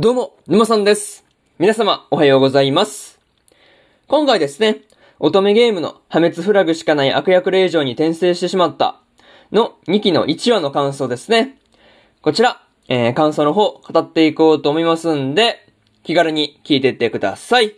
[0.00, 1.24] どうも、沼さんです。
[1.58, 3.18] 皆様、おはようございます。
[4.06, 4.82] 今回ですね、
[5.18, 9.00] 乙女ゲームの破滅フラグしかない悪役令嬢に転生してしまった
[9.50, 11.58] の2期の1話の感想ですね。
[12.22, 15.68] こちら、えー、感想の方語っていこうと思いますんで、
[16.04, 17.74] 気軽に聞いていってください。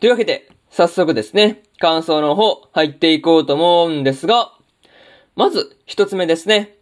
[0.00, 4.52] というわけで、早速ですね、感想の方入っていこうと思うんですが、
[5.36, 6.76] まず一つ目ですね。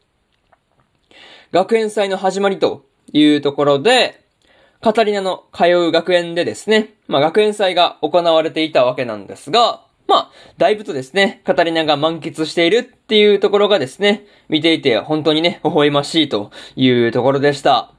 [1.53, 2.87] 学園祭の始まりと
[3.19, 4.25] いうところで、
[4.83, 17.93] カタリナの通う学園でですね、まあ学園祭が行われていたわけなんですが、まあ、だいぶとですね、カタリナが満喫しているっていうところがですね、見ていて本当にね、微笑ましいというところでした。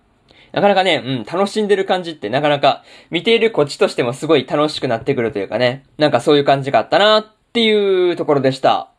[0.53, 8.89] なかなかね、うん、楽しんでる感じってなかなか、見ているこっちとしてもすごい楽しくなってくるというかね、なんかそういう感じがあったなっていうところでした。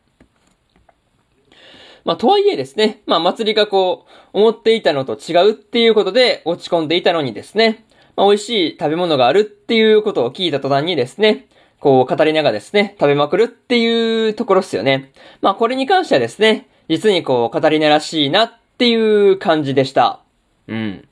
[2.04, 7.84] まあ、とはいえですね、まあ、祭りがこう、思っていたのと違うっていうことで落ち込んでいたのにですね、
[8.16, 11.46] まあ、美味しい食べ物があるっていうことを聞いた途端にですね、
[11.80, 15.12] こう、語りながらですね、食べまくるっていうところっすよね。
[15.40, 18.94] まあ、これに関してはですね、実にこう、語りながらしいなってい
[19.30, 20.20] う感じでした。
[20.66, 21.07] うん。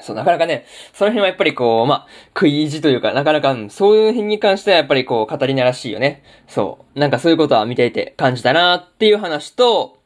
[0.00, 6.22] そう、なかなかね、その辺はやっぱりこう、まあ、食い意地というか、なかなか、そういう辺に関してはやっぱりこう、カタリナらしいよね。
[6.48, 6.98] そう。
[6.98, 9.98] なんかそういうことは見ていて感じたなっていう話と、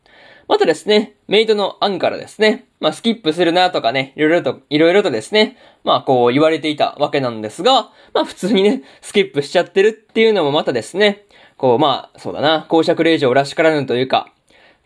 [0.48, 11.24] またですね、メイドのアンからですね、まあ、スキップするなとかね、いろいろと、いろいろとですね、まあ、こう言われていたわけなんですが、まあ、普通にね、スキップしちゃってるっていうのもまたですね、
[11.58, 14.32] こう、まあ、そうだな、公爵令嬢らしからぬというか、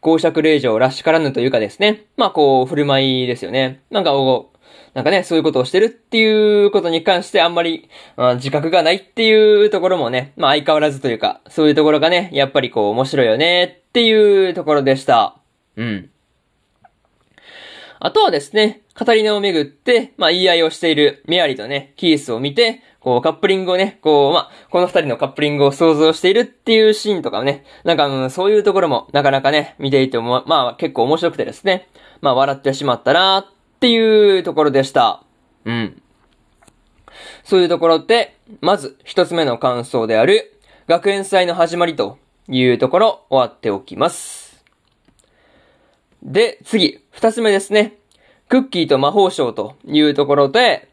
[0.01, 3.83] 公爵令嬢らしからぬというかですね、まあ、こう、振る舞いですよね。
[3.91, 4.11] なんか、
[4.95, 15.37] なんかね、そういうことをしてるっていうことに関してあんまり、うん自覚がないっていうところもね、まあ相変わらずというか、そういうところがね、やっぱりこう面白いよねっていうところでした。
[15.77, 16.11] うん。
[18.01, 31.89] あとはですね、カタリナをめぐって、まあ言い合いをしているメアリとね、キースを見て、こうカップリングをね、こう、まあ、この二人のカップリングを想像しているっていうシーンとかね、なんか、うん、そういうところもなかなかね、見ていても、まあ結構面白くてですね、
[32.21, 33.51] まあ笑ってしまったな
[33.83, 35.25] っていうところでした。
[35.65, 36.01] うん。
[37.43, 40.57] そういうところで、まず一つ目の感想である、
[40.87, 42.17] 学園祭の始まりと
[42.47, 44.65] いうところ終わっておきます。
[46.23, 47.99] で、次、二つ目ですね。
[48.49, 50.89] クッキーと魔法省というところで、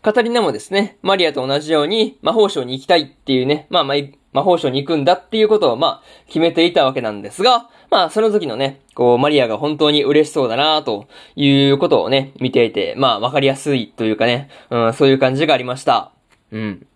[0.00, 3.96] カタリナもですね、マリアと同じように魔法省に行きたいっていうね、まあまあ、
[4.32, 16.12] 魔法省に行くんだっていうことをまあ、決めていたわけなんですが、まあその時のね、こう、マリアが本当に嬉しそうだなということをね、見ていて、まあわかりやすいというかね、うん、そういう感じがありました。
[16.52, 16.86] うん。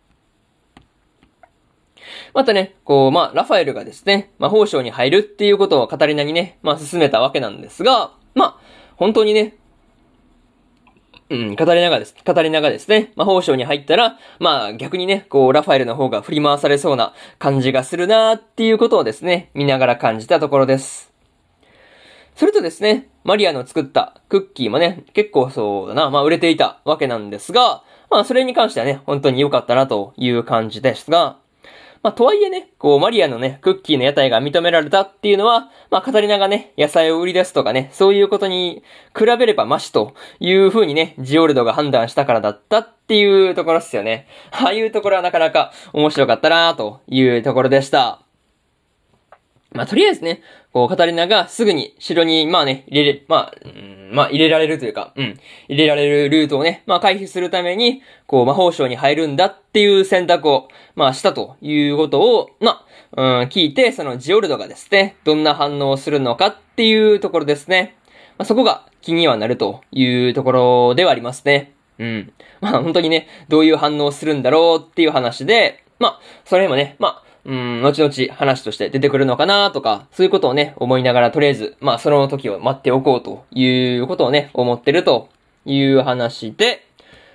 [2.32, 8.60] またね、こう、まあ、ラファエルがですね、魔法省に入るっていうことをカタリナにね、まあ、進めたわけなんですが、まあ、
[8.96, 9.56] 本当にね、
[11.30, 21.12] うん、カタリナがです、カタリナがですね、魔法省に入ったら、まあ逆にね、こう、ラファエルの方が振り回されそうな感じがするなーっていうことをですね、見ながら感じたところです。
[22.36, 31.38] それとですね、マリアの作ったクッキーもね、結構そうだな、まあ売れていたわけなんですが、まあそれに関してはね、本当に良かったなという感じですが、
[32.04, 38.82] まあ、とはいえね、こう、マリアのね、クッキーの屋台が認められたっていうのは、まあ、カタリナがね、野菜を売り出すとかね、そういうことに
[39.18, 44.28] 比べればマシという風にね、ジオルドが判断したからだったっていうところっすよね。
[44.50, 48.23] ああいうところはなかなか面白かったなというところでした。
[49.74, 50.40] まあ、とりあえずね、
[50.72, 53.54] こう、カタリナがすぐに城に、まあね、入れれ、まあ、
[54.12, 62.86] まあ、入れられるというか、うん、入れられるルートをね、まあ、回避するために、こう、魔法省に入るんだっていう選択を、まあ、したということを、ま
[63.16, 67.96] あ、うん、聞いて、そのジオルドがですね、どんな反応をするのかっていうところですね。
[68.38, 71.72] まあ、そこが気にはなるというところではありますね。
[71.98, 72.32] うん。
[72.60, 85.28] まあ、本当にね、どういう反応をするんだろうっていう話で、まあ、それもね、まあ、うん、後々話として出てくるのかなとか、そういうことをね、思いながらとりあえず、まあその時を待っておこうということをね、思ってると
[85.66, 86.86] いう話で、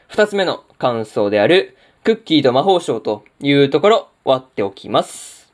[0.08, 5.52] 二つ目の感想である、クッキーと魔法省というところ、終わっておきます。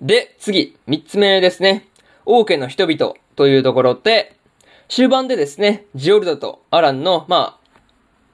[0.00, 1.86] で、次、三つ目ですね。
[2.24, 4.36] 王家の人々というところで、
[4.88, 7.57] 終盤でですね、ジオルドとアランの、まあ、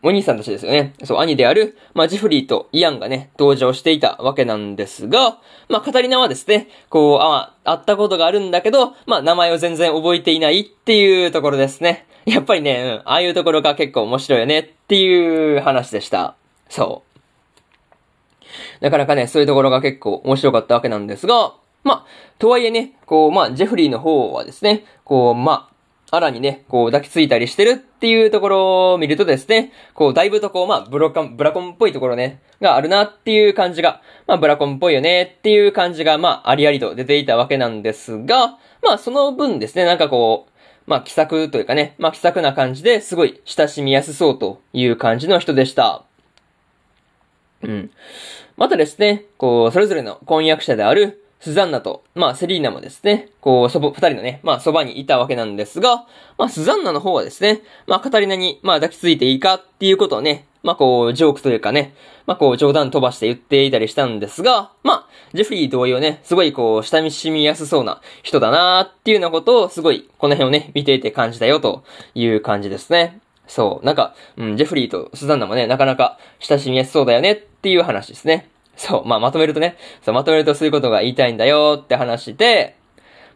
[0.04, 0.92] お兄さんたちですよね。
[1.02, 5.38] そう、兄である、まあ、ジフリーとイアンがね、登場していたわけなんですが、
[5.70, 12.06] まあ、カタリナはですね、こう、あ、会ったことがあるんだけど、まあ、名前を全然覚えていないっていうところですね。
[12.26, 16.36] やっぱりね、うん、ああいうところが結構面白いよねっていう話でした。
[16.68, 17.02] そ
[18.80, 18.84] う。
[18.84, 22.06] なかなかね、そういうところが結構面白かったわけなんですが、まあ、
[22.38, 25.73] とはいえね、こう、まあ、ジェフリーの方はですね、こう、まあ、
[26.10, 40.52] アラにね、こう抱きついたりしてるっていうところを見るとですね、こうだいぶとこう、まあブロカン、ブラコンっぽいところね、があるなっていう感じが、まあブラコンっぽいよねっていう感じが、まあありありと出ていたわけなんですが、まあその分ですね、なんかこう、
[40.86, 46.04] まあ気さくというかね、まあ気さくな感じですごい親しみやすそうという感じの人でした。
[47.62, 47.90] うん。
[48.56, 56.06] またですね、こう、それぞれの婚約者である、スザンナと、まあ、セリーナもですね、こう、そぼ、二人のね、まあ、そばにいたわけなんですが、
[56.38, 61.92] まあ、スザンナの方はですね、まあ、カタリナに、まあ、抱きついていいかっていうことをね、まあ、こう、ジョークというかね、
[62.24, 73.20] まあ、こう、冗談飛ばして言っていたりしたんですが、まあ、ジェフリー同様ね、すごいこう、親しみやすそうな人だなーっていうようなことを、すごい、この辺をね、見ていて感じたよという感じですね。
[73.46, 73.86] そう。
[73.86, 78.48] なんか、うん、ジェフリーとスザンナもね、なかなか親しみやすそうだよねっていう話ですね。
[78.76, 79.04] そう。
[79.06, 82.76] まあ、まとめるとね、そう、まとめるとそういうことが言いたいんだよって話で、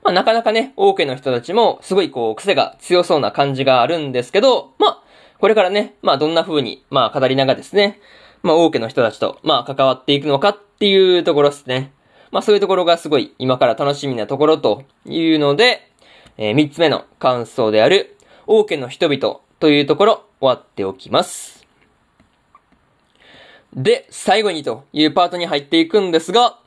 [0.03, 5.03] まあ、なかなかね、多くの人たちも、すごいこう、癖が強そうな感じがあるんですけど、まあ、
[5.39, 8.01] これからね、まあ、どんな風に、まあ、語りながらですね、
[8.43, 11.93] まあ、多くの人たちと、まあ、関わっていくのかっていうところですね。
[12.31, 15.91] まあ、そういうところがすごい、今から楽しみなところというので、
[16.37, 21.58] えー、三つ目の感想である、多くの人々というところ、終わっておきます。
[23.75, 26.59] で、最後にというパートに入っていくんですが、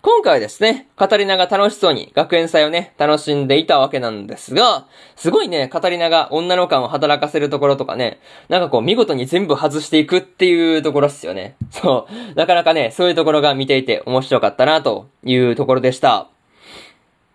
[0.00, 11.56] 今回はですね、カタリナが楽しそうに学園祭をね、楽しんでいたわけなんですが、すごいね、カタリナが女の感を働かせるところとかね、なんかこう見事に全部外していくっていうところっすよね。
[11.72, 12.34] そう。
[12.36, 16.28] なかなかね、そういうところが見ていて面白かったなというところでした。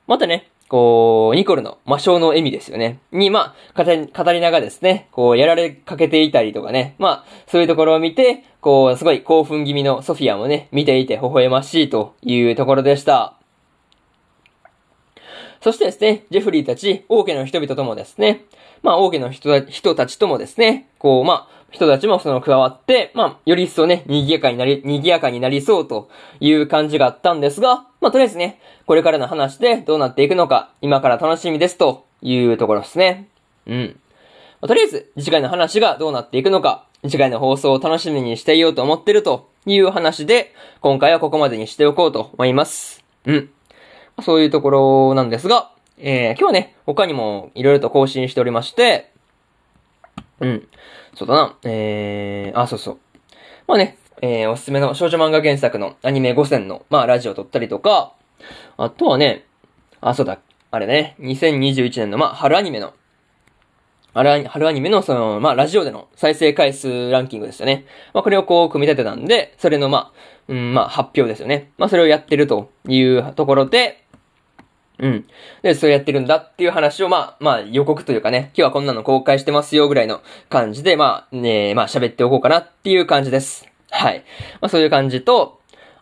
[0.07, 2.97] またね、こう、ニコルの魔性の笑みですよね。
[3.11, 6.95] に、まあ、カタリナがですね、こう、やられかけていたりとかね。
[6.97, 13.35] まあ、そういうところを見て、こう、すごい興奮気味のソフィアもね、見ていて微笑ましいというところでした。
[15.63, 18.44] そしてですね、ジェフリーたち、王家の人々ともですね、
[18.81, 26.10] まあ、王家の人人たちともですね、こう、まあ、人たちもその加わって、まあ、より一層ね、賑やかになり、賑やかになりそうと
[26.42, 33.30] いう感じがあったんですが、まあ、とりあえずね、これからの話でどうなっていくのか、今から楽しみですというところですね。
[33.66, 34.00] うん。
[34.59, 43.01] まあ、とりあえず、次回の話がどうなっていくのか、次回の放送を楽しみにしていようと思ってるという話で、今回はここまでにしておこうと思います。
[43.25, 43.50] うん。
[44.21, 49.12] そういうところなんですが、えー、今日はね、他にも色々と更新しておりまして、
[50.39, 50.68] うん。
[51.15, 51.57] そうだな。
[51.63, 52.98] えー、あ、そうそう。
[53.68, 58.13] まあね、えー、おすすめの少女漫画原作のアニメ5000の、まあ、ラジオを撮ったりとか、
[58.77, 59.45] あとはね、
[60.01, 60.39] あ、そうだ、
[60.71, 62.94] あれね、2021年の、まあ、春アニメの、
[64.13, 67.86] 春アニメの、その、まあ、ラジオでの再生回数ランキングですよね。
[68.13, 70.19] まあ、これをこう、組み立てたんで、それの、まあ、
[70.50, 71.71] うん、まあ、発表ですよね。
[71.77, 74.02] まあ、それをやってるというところで、
[75.00, 75.25] うん。
[75.62, 83.68] で、そうやってるんだっていう話を、まあ、まあ、予告というかね、今日はこんなの公開してますよぐらいの感じで、まあ、ね、まあ、喋っておこうかなっていう感じです。
[83.90, 84.24] はい。
[84.62, 85.60] まあ、そういう感じと、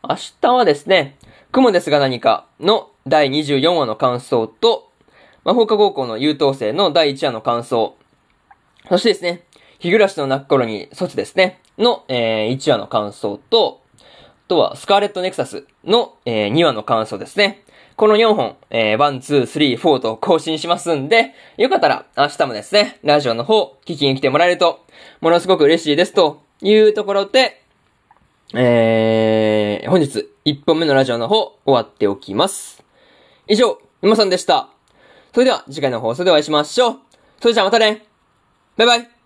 [0.08, 1.18] 明日はですね、
[1.52, 4.90] 雲ですが何かの第24話の感想と、
[5.44, 7.96] 魔法科高校の優等生の第1話の感想、
[8.90, 9.44] そしてですね、
[9.80, 14.04] 日暮らしの泣く頃に卒ですね、の、えー、1話の感想と、あ
[14.48, 17.64] とは、スカーレットネクサスの、えー、2話の感想ですね。
[17.96, 24.86] この4本、えー、1、2、3、4と更新しますんで、よかったら明日もですね、ラジオの方、聞きに来てもらえると、
[25.20, 27.62] ものすごく嬉しいですというところで、
[28.54, 32.84] えー、本日、1本目のラジオの方、終わっておきます。
[33.48, 34.70] 以上、沼さんでした。
[35.34, 37.00] それでは、次回の放送でお会いしましょう。
[37.42, 38.06] それじゃあまたね
[38.78, 39.21] バイバイ